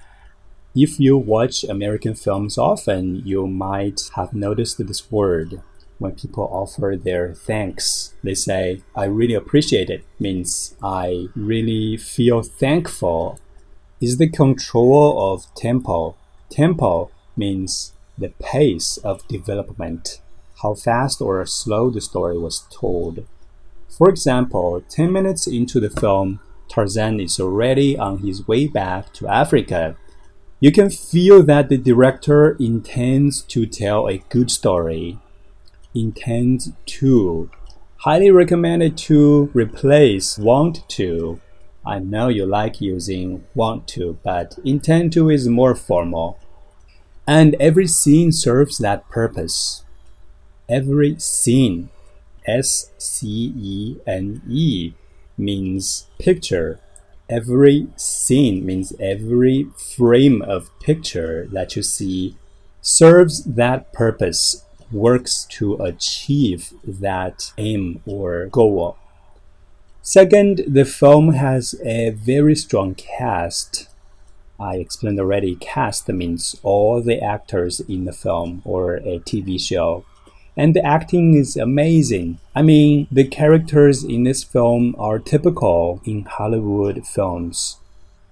If 0.78 1.00
you 1.00 1.16
watch 1.16 1.64
American 1.64 2.14
films 2.14 2.58
often, 2.58 3.22
you 3.24 3.46
might 3.46 4.10
have 4.14 4.34
noticed 4.34 4.76
this 4.76 5.10
word. 5.10 5.62
When 5.96 6.12
people 6.12 6.50
offer 6.52 6.98
their 7.02 7.32
thanks, 7.32 8.12
they 8.22 8.34
say, 8.34 8.82
I 8.94 9.04
really 9.04 9.32
appreciate 9.32 9.88
it, 9.88 10.04
means 10.20 10.76
I 10.82 11.28
really 11.34 11.96
feel 11.96 12.42
thankful. 12.42 13.40
Is 14.02 14.18
the 14.18 14.28
control 14.28 15.32
of 15.32 15.46
tempo. 15.54 16.14
Tempo 16.50 17.10
means 17.38 17.94
the 18.18 18.34
pace 18.38 18.98
of 18.98 19.26
development, 19.28 20.20
how 20.60 20.74
fast 20.74 21.22
or 21.22 21.46
slow 21.46 21.88
the 21.88 22.02
story 22.02 22.36
was 22.36 22.66
told. 22.70 23.26
For 23.88 24.10
example, 24.10 24.82
10 24.90 25.10
minutes 25.10 25.46
into 25.46 25.80
the 25.80 25.88
film, 25.88 26.40
Tarzan 26.68 27.18
is 27.18 27.40
already 27.40 27.96
on 27.96 28.18
his 28.18 28.46
way 28.46 28.66
back 28.66 29.14
to 29.14 29.26
Africa. 29.26 29.96
You 30.58 30.72
can 30.72 30.88
feel 30.88 31.42
that 31.42 31.68
the 31.68 31.76
director 31.76 32.56
intends 32.58 33.42
to 33.42 33.66
tell 33.66 34.08
a 34.08 34.24
good 34.30 34.50
story. 34.50 35.18
Intends 35.94 36.72
to. 36.86 37.50
Highly 37.98 38.30
recommended 38.30 38.96
to 38.98 39.50
replace 39.52 40.38
want 40.38 40.88
to. 40.90 41.40
I 41.84 41.98
know 41.98 42.28
you 42.28 42.46
like 42.46 42.80
using 42.80 43.44
want 43.54 43.86
to, 43.88 44.18
but 44.22 44.58
intend 44.64 45.12
to 45.12 45.28
is 45.28 45.46
more 45.46 45.74
formal. 45.74 46.38
And 47.26 47.54
every 47.60 47.86
scene 47.86 48.32
serves 48.32 48.78
that 48.78 49.08
purpose. 49.10 49.84
Every 50.70 51.20
scene, 51.20 51.90
S 52.46 52.90
C 52.96 53.52
E 53.56 53.96
N 54.06 54.40
E, 54.48 54.94
means 55.36 56.06
picture. 56.18 56.80
Every 57.28 57.88
scene 57.96 58.64
means 58.64 58.92
every 59.00 59.66
frame 59.96 60.42
of 60.42 60.70
picture 60.78 61.48
that 61.50 61.74
you 61.74 61.82
see 61.82 62.36
serves 62.80 63.42
that 63.42 63.92
purpose, 63.92 64.64
works 64.92 65.44
to 65.50 65.74
achieve 65.82 66.72
that 66.84 67.52
aim 67.58 68.00
or 68.06 68.46
goal. 68.46 68.96
Second, 70.02 70.62
the 70.68 70.84
film 70.84 71.32
has 71.32 71.74
a 71.84 72.10
very 72.10 72.54
strong 72.54 72.94
cast. 72.94 73.88
I 74.60 74.76
explained 74.76 75.18
already, 75.18 75.56
cast 75.56 76.08
means 76.08 76.54
all 76.62 77.02
the 77.02 77.20
actors 77.20 77.80
in 77.80 78.04
the 78.04 78.12
film 78.12 78.62
or 78.64 78.98
a 78.98 79.18
TV 79.18 79.60
show. 79.60 80.04
And 80.56 80.74
the 80.74 80.84
acting 80.84 81.34
is 81.34 81.56
amazing. 81.56 82.38
I 82.54 82.62
mean, 82.62 83.06
the 83.12 83.24
characters 83.24 84.02
in 84.02 84.24
this 84.24 84.42
film 84.42 84.94
are 84.98 85.18
typical 85.18 86.00
in 86.04 86.24
Hollywood 86.24 87.06
films. 87.06 87.76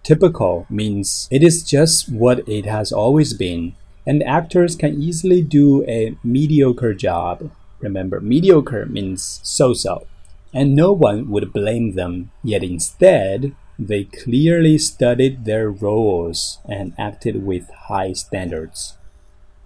Typical 0.03 0.67
means 0.71 1.29
it 1.31 1.43
is 1.43 1.63
just 1.63 2.11
what 2.11 2.49
it 2.49 2.67
has 2.67 2.93
always 2.93 3.35
been, 3.35 3.75
and 4.07 4.23
actors 4.23 4.77
can 4.77 5.03
easily 5.03 5.43
do 5.43 5.85
a 5.85 6.17
mediocre 6.23 6.95
job. 6.95 7.51
Remember, 7.81 8.21
mediocre 8.21 8.87
means 8.87 9.41
so 9.43 9.75
so, 9.75 10.07
and 10.53 10.75
no 10.75 10.93
one 10.93 11.31
would 11.31 11.53
blame 11.53 11.95
them, 11.95 12.31
yet 12.43 12.63
instead, 12.63 13.55
they 13.79 14.05
clearly 14.05 14.79
studied 14.79 15.45
their 15.45 15.71
roles 15.71 16.59
and 16.69 16.95
acted 16.97 17.45
with 17.45 17.71
high 17.89 18.13
standards. 18.13 18.97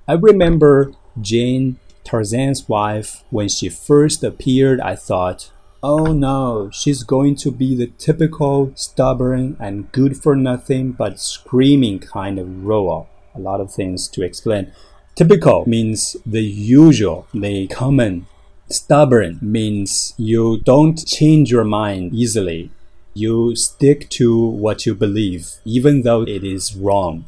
I 0.07 0.15
remember 0.15 0.93
Jane, 1.21 1.79
Tarzan's 2.09 2.69
wife, 2.69 3.23
when 3.29 3.51
she 3.51 3.69
first 3.69 4.25
appeared, 4.25 4.81
I 4.81 4.97
thought, 4.97 5.51
oh 5.83 6.07
no, 6.07 6.71
she's 6.73 7.03
going 7.03 7.37
to 7.37 7.51
be 7.51 7.77
the 7.77 7.89
typical 7.99 8.73
stubborn 8.75 9.59
and 9.61 9.93
good 9.93 10.17
for 10.17 10.35
nothing 10.35 10.93
but 10.93 11.21
screaming 11.21 11.99
kind 11.99 12.39
of 12.39 12.65
role. 12.65 13.11
A 13.35 13.39
lot 13.39 13.61
of 13.61 13.71
things 13.71 14.09
to 14.09 14.23
explain. 14.23 14.73
Typical 15.17 15.69
means 15.69 16.17
the 16.25 16.43
usual, 16.43 17.27
the 17.35 17.67
common. 17.69 18.27
Stubborn 18.71 19.39
means 19.43 20.15
you 20.17 20.61
don't 20.65 21.07
change 21.07 21.51
your 21.51 21.65
mind 21.65 22.15
easily 22.15 22.71
you 23.19 23.57
stick 23.57 24.09
to 24.11 24.39
what 24.39 24.87
you 24.87 24.95
believe, 24.95 25.51
even 25.65 26.03
though 26.03 26.23
it 26.23 26.45
is 26.45 26.77
wrong. 26.77 27.25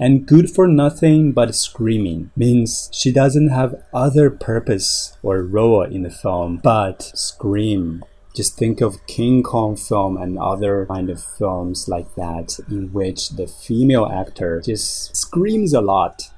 And 0.00 0.26
good 0.26 0.50
for 0.50 0.66
nothing 0.66 1.32
but 1.32 1.54
screaming 1.54 2.30
means 2.34 2.88
she 2.90 3.12
doesn't 3.12 3.50
have 3.50 3.82
other 3.92 4.30
purpose 4.30 5.18
or 5.22 5.42
role 5.42 5.82
in 5.82 6.04
the 6.04 6.10
film 6.10 6.56
but 6.56 7.02
scream. 7.02 8.02
Just 8.34 8.56
think 8.56 8.80
of 8.80 9.06
King 9.06 9.42
Kong 9.42 9.76
film 9.76 10.16
and 10.16 10.38
other 10.38 10.86
kind 10.86 11.10
of 11.10 11.22
films 11.22 11.86
like 11.86 12.14
that 12.14 12.58
in 12.70 12.94
which 12.94 13.30
the 13.30 13.46
female 13.46 14.06
actor 14.06 14.62
just 14.64 15.14
screams 15.14 15.74
a 15.74 15.82
lot. 15.82 16.30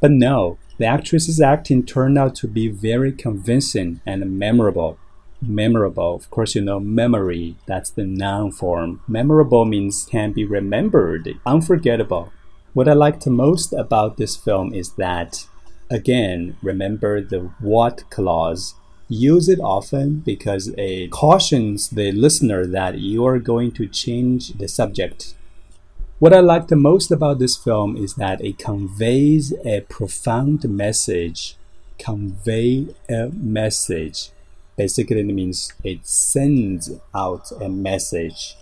But 0.00 0.12
no, 0.12 0.56
the 0.78 0.86
actress's 0.86 1.42
acting 1.42 1.84
turned 1.84 2.16
out 2.16 2.34
to 2.36 2.48
be 2.48 2.68
very 2.68 3.12
convincing 3.12 4.00
and 4.06 4.38
memorable 4.38 4.98
memorable. 5.42 6.14
Of 6.14 6.30
course, 6.30 6.54
you 6.54 6.62
know, 6.62 6.80
memory, 6.80 7.56
that's 7.66 7.90
the 7.90 8.04
noun 8.04 8.50
form. 8.50 9.02
Memorable 9.06 9.66
means 9.66 10.06
can 10.10 10.32
be 10.32 10.46
remembered, 10.46 11.28
unforgettable. 11.44 12.32
What 12.74 12.88
I 12.88 12.92
liked 12.92 13.24
the 13.24 13.30
most 13.30 13.72
about 13.72 14.16
this 14.16 14.36
film 14.36 14.74
is 14.74 14.92
that, 14.94 15.46
again, 15.90 16.56
remember 16.62 17.20
the 17.20 17.50
what 17.60 18.08
clause. 18.10 18.74
Use 19.08 19.48
it 19.48 19.60
often 19.60 20.16
because 20.16 20.68
it 20.76 21.10
cautions 21.10 21.90
the 21.90 22.12
listener 22.12 22.66
that 22.66 22.98
you 22.98 23.24
are 23.24 23.38
going 23.38 23.72
to 23.72 23.86
change 23.86 24.48
the 24.54 24.68
subject. 24.68 25.34
What 26.18 26.32
I 26.32 26.40
like 26.40 26.68
the 26.68 26.76
most 26.76 27.10
about 27.10 27.38
this 27.38 27.56
film 27.56 27.96
is 27.96 28.14
that 28.14 28.44
it 28.44 28.58
conveys 28.58 29.52
a 29.64 29.82
profound 29.82 30.68
message. 30.68 31.56
Convey 31.98 32.88
a 33.08 33.28
message 33.28 34.30
basically 34.76 35.20
it 35.20 35.26
means 35.26 35.72
it 35.82 36.06
sends 36.06 36.90
out 37.14 37.50
a 37.60 37.68
message. 37.68 38.56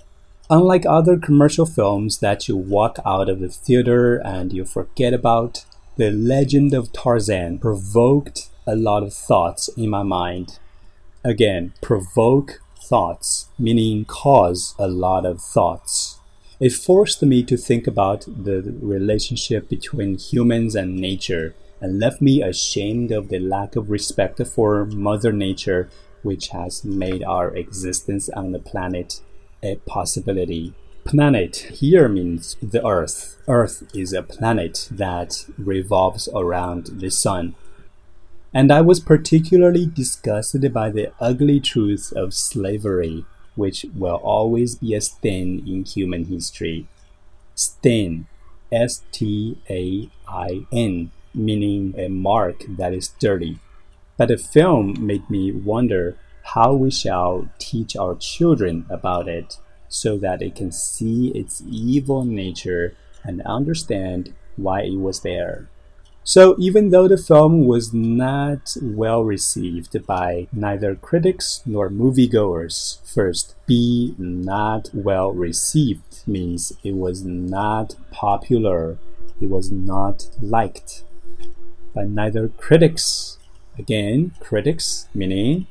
Unlike 0.52 0.84
other 0.84 1.16
commercial 1.16 1.64
films 1.64 2.18
that 2.18 2.46
you 2.46 2.58
walk 2.58 2.98
out 3.06 3.30
of 3.30 3.40
the 3.40 3.48
theater 3.48 4.16
and 4.16 4.52
you 4.52 4.66
forget 4.66 5.14
about, 5.14 5.64
The 5.96 6.10
Legend 6.10 6.74
of 6.74 6.92
Tarzan 6.92 7.58
provoked 7.58 8.50
a 8.66 8.76
lot 8.76 9.02
of 9.02 9.14
thoughts 9.14 9.68
in 9.78 9.88
my 9.88 10.02
mind. 10.02 10.58
Again, 11.24 11.72
provoke 11.80 12.60
thoughts, 12.76 13.48
meaning 13.58 14.04
cause 14.04 14.74
a 14.78 14.88
lot 14.88 15.24
of 15.24 15.40
thoughts. 15.40 16.20
It 16.60 16.74
forced 16.74 17.22
me 17.22 17.42
to 17.44 17.56
think 17.56 17.86
about 17.86 18.26
the 18.26 18.76
relationship 18.82 19.70
between 19.70 20.18
humans 20.18 20.74
and 20.74 20.96
nature 20.96 21.54
and 21.80 21.98
left 21.98 22.20
me 22.20 22.42
ashamed 22.42 23.10
of 23.10 23.30
the 23.30 23.38
lack 23.38 23.74
of 23.74 23.88
respect 23.88 24.46
for 24.46 24.84
Mother 24.84 25.32
Nature, 25.32 25.88
which 26.22 26.48
has 26.48 26.84
made 26.84 27.24
our 27.24 27.56
existence 27.56 28.28
on 28.28 28.52
the 28.52 28.58
planet 28.58 29.22
a 29.62 29.77
possibility. 29.87 30.75
Planet 31.05 31.57
here 31.57 32.09
means 32.09 32.57
the 32.62 32.87
Earth. 32.87 33.37
Earth 33.48 33.83
is 33.94 34.12
a 34.12 34.22
planet 34.22 34.88
that 34.90 35.46
revolves 35.59 36.29
around 36.35 37.01
the 37.01 37.11
sun. 37.11 37.55
And 38.55 38.70
I 38.70 38.83
was 38.83 39.01
particularly 39.01 39.87
disgusted 39.87 40.72
by 40.72 40.90
the 40.90 41.12
ugly 41.18 41.59
truth 41.59 42.12
of 42.14 42.35
slavery, 42.35 43.25
which 43.57 43.87
will 43.96 44.16
always 44.16 44.77
be 44.77 44.94
a 44.94 45.01
stain 45.01 45.66
in 45.66 45.85
human 45.85 46.27
history. 46.27 46.87
Stain, 47.55 48.27
S 48.70 49.03
T 49.11 49.59
A 49.68 50.11
I 50.29 50.66
N, 50.72 51.11
meaning 51.35 51.94
a 51.98 52.09
mark 52.09 52.64
that 52.68 52.92
is 52.94 53.09
dirty. 53.18 53.59
But 54.16 54.29
the 54.29 54.38
film 54.38 55.05
made 55.05 55.29
me 55.29 55.51
wonder 55.51 56.16
how 56.42 56.74
we 56.74 56.90
shall 56.90 57.48
teach 57.59 57.96
our 57.96 58.14
children 58.16 58.87
about 58.90 59.28
it 59.28 59.59
so 59.88 60.16
that 60.18 60.40
they 60.40 60.50
can 60.50 60.72
see 60.72 61.28
its 61.35 61.62
evil 61.68 62.24
nature 62.24 62.94
and 63.24 63.42
understand 63.42 64.33
why 64.57 64.83
it 64.83 64.98
was 64.98 65.20
there. 65.20 65.68
So, 66.24 66.55
even 66.59 66.90
though 66.90 67.09
the 67.09 67.16
film 67.16 67.66
was 67.66 67.92
not 67.92 68.76
well 68.81 69.24
received 69.24 70.07
by 70.07 70.46
neither 70.52 70.94
critics 70.94 71.62
nor 71.66 71.90
moviegoers, 71.90 72.98
first, 73.05 73.57
be 73.66 74.14
not 74.18 74.90
well 74.94 75.33
received 75.33 76.22
means 76.26 76.72
it 76.85 76.94
was 76.94 77.24
not 77.24 77.96
popular, 78.12 78.98
it 79.40 79.50
was 79.50 79.72
not 79.72 80.28
liked 80.40 81.02
by 81.92 82.05
neither 82.05 82.48
critics. 82.48 83.38
Again, 83.76 84.33
critics 84.38 85.09
meaning 85.14 85.66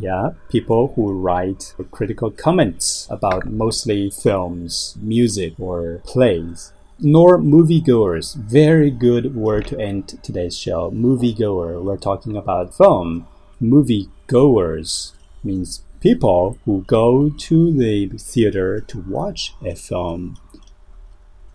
yeah, 0.00 0.30
people 0.48 0.92
who 0.94 1.12
write 1.12 1.74
critical 1.90 2.30
comments 2.30 3.06
about 3.10 3.46
mostly 3.46 4.10
films, 4.10 4.96
music, 5.00 5.54
or 5.58 6.00
plays 6.04 6.72
nor 7.00 7.38
moviegoers. 7.38 8.34
Very 8.34 8.90
good 8.90 9.34
word 9.34 9.66
to 9.68 9.78
end 9.78 10.18
today's 10.22 10.58
show. 10.58 10.90
Moviegoer. 10.90 11.82
We're 11.82 11.96
talking 11.96 12.36
about 12.36 12.76
film. 12.76 13.26
Moviegoers 13.62 15.12
means 15.44 15.82
people 16.00 16.58
who 16.64 16.84
go 16.86 17.30
to 17.30 17.72
the 17.72 18.08
theater 18.18 18.80
to 18.80 19.04
watch 19.08 19.54
a 19.64 19.74
film. 19.74 20.38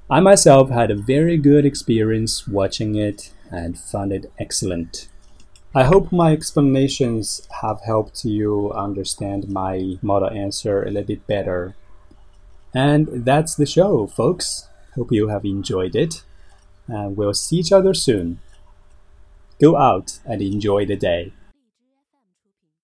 I 0.09 0.19
myself 0.19 0.69
had 0.69 0.91
a 0.91 0.95
very 0.95 1.37
good 1.37 1.65
experience 1.65 2.47
watching 2.47 2.95
it 2.95 3.31
and 3.51 3.77
found 3.77 4.11
it 4.11 4.31
excellent. 4.39 5.07
I 5.75 5.85
hope 5.85 6.11
my 6.11 6.33
explanations 6.33 7.47
have 7.61 7.81
helped 7.81 8.25
you 8.25 8.71
understand 8.73 9.49
my 9.49 9.97
model 10.03 10.29
answer 10.29 10.83
a 10.83 10.91
little 10.91 11.07
bit 11.07 11.25
better. 11.25 11.75
And 12.75 13.25
that's 13.25 13.55
the 13.55 13.65
show, 13.65 14.05
folks. 14.05 14.67
Hope 14.93 15.11
you 15.11 15.29
have 15.29 15.45
enjoyed 15.45 15.95
it, 15.95 16.23
and 16.87 17.17
we'll 17.17 17.33
see 17.33 17.57
each 17.57 17.71
other 17.71 17.95
soon. 17.95 18.39
Go 19.59 19.75
out 19.75 20.19
and 20.25 20.43
enjoy 20.43 20.85
the 20.85 20.95
day. 20.95 21.33